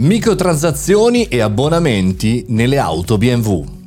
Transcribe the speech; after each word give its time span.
Microtransazioni 0.00 1.24
e 1.24 1.40
abbonamenti 1.40 2.44
nelle 2.50 2.78
auto 2.78 3.18
BMW. 3.18 3.77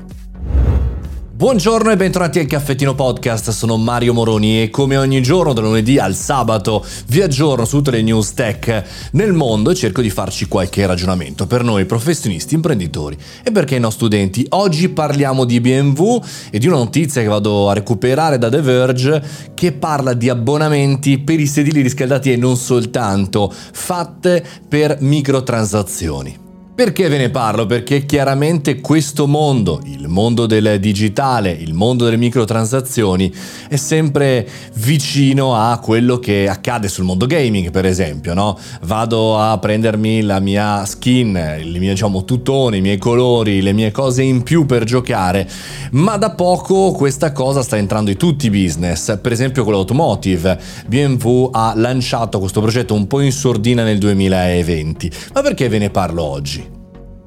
Buongiorno 1.42 1.90
e 1.90 1.96
bentornati 1.96 2.38
al 2.38 2.46
Caffettino 2.46 2.94
Podcast, 2.94 3.50
sono 3.50 3.76
Mario 3.76 4.14
Moroni 4.14 4.62
e 4.62 4.70
come 4.70 4.96
ogni 4.96 5.24
giorno 5.24 5.54
da 5.54 5.62
lunedì 5.62 5.98
al 5.98 6.14
sabato 6.14 6.86
vi 7.08 7.20
aggiorno 7.20 7.66
su 7.66 7.78
tutte 7.78 7.90
le 7.90 8.04
news 8.04 8.36
tech 8.36 9.10
nel 9.14 9.34
mondo 9.34 9.72
e 9.72 9.74
cerco 9.74 10.04
di 10.04 10.12
farci 10.12 10.48
qualche 10.48 10.86
ragionamento 10.86 11.48
per 11.48 11.64
noi 11.64 11.86
professionisti, 11.86 12.54
imprenditori 12.54 13.18
e 13.42 13.52
perché 13.52 13.80
no 13.80 13.90
studenti. 13.90 14.46
Oggi 14.50 14.90
parliamo 14.90 15.44
di 15.44 15.60
BMW 15.60 16.22
e 16.52 16.60
di 16.60 16.68
una 16.68 16.78
notizia 16.78 17.24
che 17.24 17.28
vado 17.28 17.72
a 17.72 17.74
recuperare 17.74 18.38
da 18.38 18.48
The 18.48 18.62
Verge 18.62 19.24
che 19.56 19.72
parla 19.72 20.14
di 20.14 20.30
abbonamenti 20.30 21.18
per 21.18 21.40
i 21.40 21.48
sedili 21.48 21.82
riscaldati 21.82 22.32
e 22.32 22.36
non 22.36 22.56
soltanto, 22.56 23.52
fatte 23.52 24.46
per 24.70 24.98
microtransazioni. 25.00 26.50
Perché 26.74 27.10
ve 27.10 27.18
ne 27.18 27.30
parlo? 27.30 27.66
Perché 27.66 28.06
chiaramente 28.06 28.80
questo 28.80 29.28
mondo, 29.28 29.82
il 29.84 30.08
mondo 30.08 30.46
del 30.46 30.80
digitale, 30.80 31.52
il 31.52 31.74
mondo 31.74 32.06
delle 32.06 32.18
microtransazioni, 32.18 33.32
è 33.68 33.76
sempre 33.76 34.48
vicino 34.76 35.54
a 35.54 35.78
quello 35.80 36.18
che 36.18 36.48
accade 36.48 36.88
sul 36.88 37.04
mondo 37.04 37.28
gaming, 37.28 37.72
per 37.72 37.86
esempio, 37.86 38.34
no? 38.34 38.58
Vado 38.84 39.38
a 39.38 39.60
prendermi 39.60 40.22
la 40.22 40.40
mia 40.40 40.84
skin, 40.86 41.58
il 41.60 41.78
mio 41.78 41.92
diciamo 41.92 42.24
tutone, 42.24 42.78
i 42.78 42.82
miei 42.82 42.98
colori, 42.98 43.62
le 43.62 43.74
mie 43.74 43.92
cose 43.92 44.24
in 44.24 44.42
più 44.42 44.66
per 44.66 44.86
giocare, 44.86 45.48
ma 45.92 46.16
da 46.18 46.32
poco 46.32 46.94
questa 46.94 47.34
cosa 47.34 47.62
sta 47.64 47.78
entrando 47.78 48.12
in 48.12 48.18
tutti 48.18 48.48
i 48.48 48.50
business, 48.50 49.20
per 49.20 49.34
esempio 49.34 49.66
con 49.66 49.74
l'automotive. 49.74 50.60
BMW 50.88 51.50
ha 51.52 51.74
lanciato 51.76 52.40
questo 52.40 52.62
progetto 52.62 52.94
un 52.94 53.08
po' 53.08 53.20
in 53.20 53.34
sordina 53.34 53.84
nel 53.84 54.00
2020. 54.00 55.12
Ma 55.34 55.42
perché 55.42 55.68
ve 55.68 55.78
ne 55.78 55.90
parlo 55.90 56.24
oggi? 56.24 56.71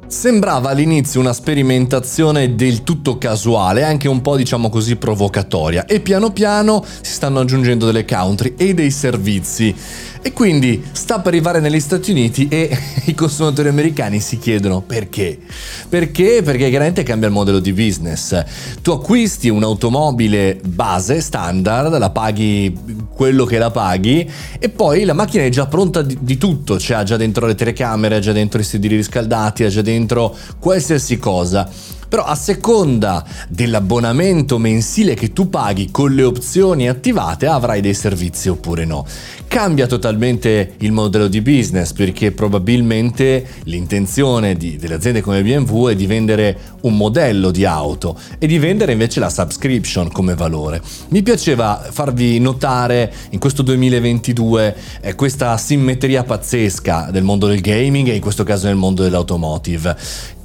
Sembrava 0.06 0.70
all'inizio 0.70 1.18
una 1.20 1.32
sperimentazione 1.32 2.54
del 2.54 2.82
tutto 2.82 3.16
casuale, 3.16 3.84
anche 3.84 4.06
un 4.06 4.20
po' 4.20 4.36
diciamo 4.36 4.68
così 4.68 4.96
provocatoria, 4.96 5.86
e 5.86 6.00
piano 6.00 6.30
piano 6.30 6.84
si 6.84 7.12
stanno 7.12 7.40
aggiungendo 7.40 7.86
delle 7.86 8.04
country 8.04 8.54
e 8.56 8.74
dei 8.74 8.90
servizi. 8.90 9.74
E 10.26 10.32
quindi 10.32 10.82
sta 10.92 11.18
per 11.18 11.34
arrivare 11.34 11.60
negli 11.60 11.80
Stati 11.80 12.10
Uniti 12.10 12.48
e 12.48 12.70
i 13.06 13.14
consumatori 13.14 13.68
americani 13.68 14.20
si 14.20 14.38
chiedono 14.38 14.80
perché. 14.80 15.38
Perché? 15.88 16.40
Perché 16.42 16.70
chiaramente 16.70 17.02
cambia 17.02 17.28
il 17.28 17.34
modello 17.34 17.58
di 17.58 17.72
business. 17.72 18.42
Tu 18.80 18.90
acquisti 18.90 19.48
un'automobile 19.48 20.60
base, 20.64 21.20
standard, 21.20 21.98
la 21.98 22.10
paghi 22.10 22.74
quello 23.14 23.44
che 23.44 23.58
la 23.58 23.70
paghi 23.70 24.28
e 24.58 24.68
poi 24.70 25.04
la 25.04 25.12
macchina 25.12 25.44
è 25.44 25.50
già 25.50 25.66
pronta 25.66 26.00
di, 26.02 26.16
di 26.20 26.38
tutto, 26.38 26.78
cioè 26.78 26.98
ha 26.98 27.02
già 27.02 27.16
dentro 27.16 27.46
le 27.46 27.54
telecamere, 27.54 28.16
ha 28.16 28.20
già 28.20 28.32
dentro 28.32 28.60
i 28.60 28.64
sedili 28.64 28.96
riscaldati, 28.96 29.64
ha 29.64 29.68
già 29.68 29.82
dentro 29.82 29.93
qualsiasi 30.58 31.18
cosa 31.18 31.68
però 32.14 32.26
a 32.26 32.36
seconda 32.36 33.24
dell'abbonamento 33.48 34.56
mensile 34.58 35.14
che 35.14 35.32
tu 35.32 35.48
paghi 35.48 35.90
con 35.90 36.14
le 36.14 36.22
opzioni 36.22 36.88
attivate 36.88 37.48
avrai 37.48 37.80
dei 37.80 37.92
servizi 37.92 38.48
oppure 38.48 38.84
no. 38.84 39.04
Cambia 39.48 39.88
totalmente 39.88 40.74
il 40.78 40.92
modello 40.92 41.26
di 41.26 41.40
business 41.40 41.92
perché 41.92 42.30
probabilmente 42.30 43.44
l'intenzione 43.64 44.54
di, 44.54 44.76
delle 44.76 44.94
aziende 44.94 45.22
come 45.22 45.42
BMW 45.42 45.88
è 45.88 45.96
di 45.96 46.06
vendere 46.06 46.56
un 46.82 46.96
modello 46.96 47.50
di 47.50 47.64
auto 47.64 48.16
e 48.38 48.46
di 48.46 48.58
vendere 48.60 48.92
invece 48.92 49.18
la 49.18 49.28
subscription 49.28 50.12
come 50.12 50.36
valore. 50.36 50.80
Mi 51.08 51.22
piaceva 51.22 51.84
farvi 51.90 52.38
notare 52.38 53.12
in 53.30 53.40
questo 53.40 53.62
2022 53.62 54.76
eh, 55.00 55.14
questa 55.16 55.56
simmetria 55.56 56.22
pazzesca 56.22 57.08
del 57.10 57.24
mondo 57.24 57.48
del 57.48 57.60
gaming 57.60 58.06
e 58.06 58.14
in 58.14 58.20
questo 58.20 58.44
caso 58.44 58.66
nel 58.66 58.76
mondo 58.76 59.02
dell'automotive 59.02 59.96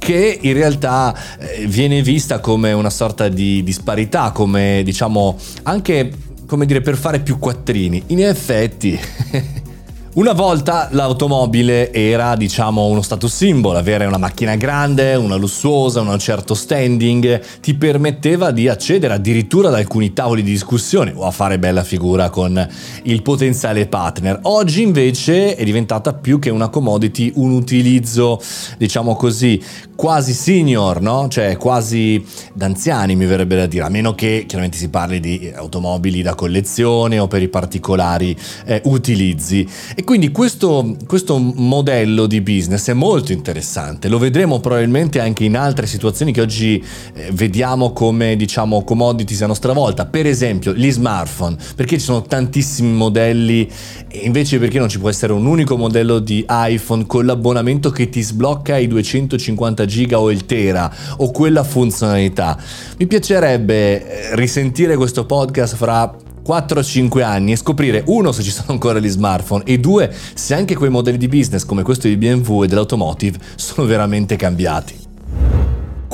che 0.09 0.39
in 0.41 0.53
realtà 0.53 1.15
eh, 1.37 1.67
viene 1.67 2.01
vista 2.01 2.39
come 2.39 2.71
una 2.71 2.89
sorta 2.89 3.27
di 3.29 3.61
disparità, 3.61 4.31
come 4.31 4.81
diciamo 4.83 5.37
anche 5.63 6.11
come 6.47 6.65
dire 6.65 6.81
per 6.81 6.97
fare 6.97 7.19
più 7.19 7.37
quattrini. 7.37 8.01
In 8.07 8.23
effetti 8.25 8.99
Una 10.11 10.33
volta 10.33 10.87
l'automobile 10.91 11.93
era, 11.93 12.35
diciamo, 12.35 12.87
uno 12.87 13.03
status 13.03 13.31
symbol, 13.31 13.75
avere 13.75 14.07
una 14.07 14.17
macchina 14.17 14.55
grande, 14.55 15.13
una 15.13 15.35
lussuosa, 15.35 16.01
un 16.01 16.17
certo 16.17 16.55
standing, 16.55 17.39
ti 17.61 17.75
permetteva 17.75 18.49
di 18.49 18.67
accedere 18.67 19.13
addirittura 19.13 19.67
ad 19.67 19.75
alcuni 19.75 20.11
tavoli 20.11 20.41
di 20.41 20.49
discussione 20.49 21.13
o 21.15 21.25
a 21.25 21.31
fare 21.31 21.59
bella 21.59 21.83
figura 21.83 22.31
con 22.31 22.67
il 23.03 23.21
potenziale 23.21 23.85
partner. 23.85 24.39
Oggi 24.43 24.81
invece 24.81 25.55
è 25.55 25.63
diventata 25.63 26.11
più 26.11 26.39
che 26.39 26.49
una 26.49 26.69
commodity, 26.69 27.33
un 27.35 27.51
utilizzo, 27.51 28.41
diciamo 28.79 29.15
così, 29.15 29.61
quasi 29.95 30.33
senior, 30.33 31.01
no? 31.01 31.27
Cioè 31.27 31.55
quasi 31.57 32.25
d'anziani 32.53 33.15
mi 33.15 33.25
verrebbe 33.25 33.57
da 33.57 33.67
dire, 33.67 33.83
a 33.83 33.89
meno 33.89 34.15
che 34.15 34.45
chiaramente 34.47 34.77
si 34.77 34.89
parli 34.89 35.19
di 35.19 35.51
automobili 35.53 36.23
da 36.23 36.33
collezione 36.33 37.19
o 37.19 37.27
per 37.27 37.43
i 37.43 37.47
particolari 37.47 38.35
eh, 38.65 38.81
utilizzi. 38.85 39.67
E 39.99 40.05
quindi 40.05 40.31
questo, 40.31 40.95
questo, 41.05 41.37
modello 41.37 42.25
di 42.25 42.39
business 42.39 42.87
è 42.87 42.93
molto 42.93 43.33
interessante, 43.33 44.07
lo 44.07 44.17
vedremo 44.17 44.61
probabilmente 44.61 45.19
anche 45.19 45.43
in 45.43 45.57
altre 45.57 45.87
situazioni 45.87 46.31
che 46.31 46.39
oggi 46.39 46.81
eh, 47.13 47.31
vediamo 47.33 47.91
come 47.91 48.37
diciamo 48.37 48.85
commodities 48.85 49.41
a 49.41 49.47
nostra 49.47 49.73
volta, 49.73 50.05
per 50.05 50.25
esempio 50.25 50.73
gli 50.73 50.89
smartphone, 50.89 51.57
perché 51.75 51.97
ci 51.97 52.05
sono 52.05 52.21
tantissimi 52.21 52.93
modelli 52.93 53.69
e 54.07 54.19
invece 54.19 54.57
perché 54.57 54.79
non 54.79 54.87
ci 54.87 54.99
può 54.99 55.09
essere 55.09 55.33
un 55.33 55.45
unico 55.45 55.75
modello 55.75 56.19
di 56.19 56.45
iPhone 56.47 57.05
con 57.05 57.25
l'abbonamento 57.25 57.89
che 57.89 58.07
ti 58.07 58.21
sblocca 58.21 58.77
i 58.77 58.87
250 58.87 59.83
giga 59.83 60.17
o 60.17 60.31
il 60.31 60.45
tera 60.45 60.89
o 61.17 61.29
quella 61.31 61.65
funzionalità. 61.65 62.57
Mi 62.97 63.05
piacerebbe 63.05 64.29
eh, 64.29 64.35
risentire 64.37 64.95
questo 64.95 65.25
podcast 65.25 65.75
fra 65.75 66.27
4-5 66.49 67.21
anni 67.21 67.51
e 67.51 67.55
scoprire 67.55 68.03
uno 68.07 68.31
se 68.31 68.41
ci 68.41 68.49
sono 68.49 68.71
ancora 68.71 68.97
gli 68.97 69.07
smartphone 69.07 69.63
e 69.65 69.77
due 69.77 70.11
se 70.33 70.55
anche 70.55 70.75
quei 70.75 70.89
modelli 70.89 71.17
di 71.17 71.27
business 71.27 71.63
come 71.63 71.83
questo 71.83 72.07
di 72.07 72.17
BMW 72.17 72.63
e 72.63 72.67
dell'automotive 72.67 73.37
sono 73.55 73.85
veramente 73.85 74.35
cambiati. 74.35 75.08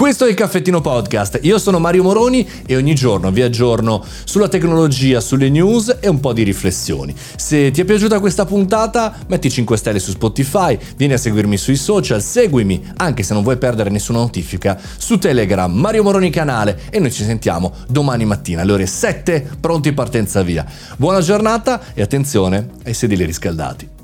Questo 0.05 0.25
è 0.25 0.29
il 0.29 0.35
Caffettino 0.35 0.81
Podcast, 0.81 1.39
io 1.41 1.57
sono 1.57 1.79
Mario 1.79 2.03
Moroni 2.03 2.47
e 2.67 2.75
ogni 2.75 2.93
giorno 2.93 3.31
vi 3.31 3.41
aggiorno 3.41 4.05
sulla 4.23 4.47
tecnologia, 4.47 5.19
sulle 5.19 5.49
news 5.49 5.97
e 5.99 6.07
un 6.07 6.19
po' 6.19 6.31
di 6.31 6.43
riflessioni. 6.43 7.11
Se 7.35 7.71
ti 7.71 7.81
è 7.81 7.85
piaciuta 7.85 8.19
questa 8.19 8.45
puntata, 8.45 9.15
metti 9.25 9.49
5 9.49 9.75
stelle 9.75 9.97
su 9.97 10.11
Spotify, 10.11 10.77
vieni 10.95 11.13
a 11.13 11.17
seguirmi 11.17 11.57
sui 11.57 11.75
social, 11.75 12.21
seguimi, 12.21 12.83
anche 12.97 13.23
se 13.23 13.33
non 13.33 13.41
vuoi 13.41 13.57
perdere 13.57 13.89
nessuna 13.89 14.19
notifica, 14.19 14.79
su 14.95 15.17
Telegram, 15.17 15.73
Mario 15.73 16.03
Moroni 16.03 16.29
canale 16.29 16.81
e 16.91 16.99
noi 16.99 17.11
ci 17.11 17.23
sentiamo 17.23 17.73
domani 17.87 18.25
mattina 18.25 18.61
alle 18.61 18.73
ore 18.73 18.85
7, 18.85 19.57
pronti 19.59 19.91
partenza 19.91 20.43
via. 20.43 20.63
Buona 20.97 21.21
giornata 21.21 21.81
e 21.95 22.03
attenzione 22.03 22.69
ai 22.85 22.93
sedili 22.93 23.25
riscaldati. 23.25 23.94